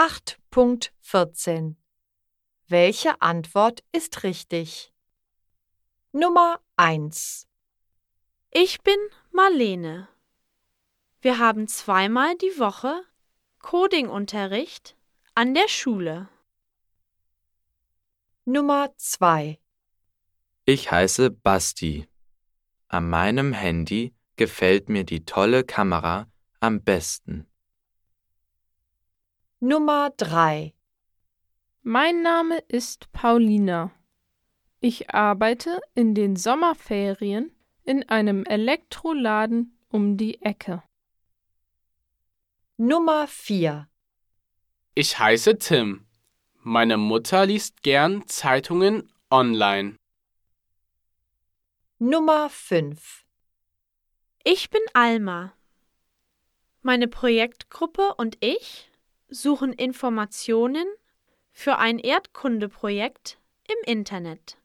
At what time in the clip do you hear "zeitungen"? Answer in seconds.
48.28-49.12